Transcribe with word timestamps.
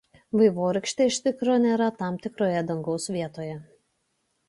Vaivorykštė 0.39 1.07
iš 1.11 1.19
tikro 1.27 1.59
nėra 1.67 1.91
tam 2.01 2.19
tikroje 2.27 2.67
dangaus 2.73 3.11
vietoje. 3.19 3.65